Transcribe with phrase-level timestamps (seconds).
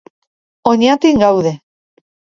[0.71, 1.53] Oñatin gaude.